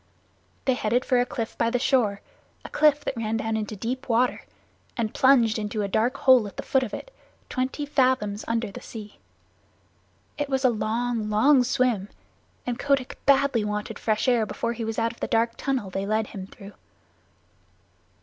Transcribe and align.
They 0.65 0.73
headed 0.73 1.05
for 1.05 1.19
a 1.21 1.27
cliff 1.27 1.55
by 1.59 1.69
the 1.69 1.77
shore 1.77 2.21
a 2.65 2.69
cliff 2.69 3.05
that 3.05 3.15
ran 3.15 3.37
down 3.37 3.55
into 3.55 3.75
deep 3.75 4.09
water, 4.09 4.45
and 4.97 5.13
plunged 5.13 5.59
into 5.59 5.83
a 5.83 5.87
dark 5.87 6.17
hole 6.17 6.47
at 6.47 6.57
the 6.57 6.63
foot 6.63 6.81
of 6.81 6.91
it, 6.91 7.13
twenty 7.49 7.85
fathoms 7.85 8.43
under 8.47 8.71
the 8.71 8.81
sea. 8.81 9.19
It 10.39 10.49
was 10.49 10.65
a 10.65 10.71
long, 10.71 11.29
long 11.29 11.63
swim, 11.63 12.09
and 12.65 12.79
Kotick 12.79 13.19
badly 13.27 13.63
wanted 13.63 13.99
fresh 13.99 14.27
air 14.27 14.47
before 14.47 14.73
he 14.73 14.83
was 14.83 14.97
out 14.97 15.11
of 15.11 15.19
the 15.19 15.27
dark 15.27 15.51
tunnel 15.55 15.91
they 15.91 16.07
led 16.07 16.25
him 16.25 16.47
through. 16.47 16.73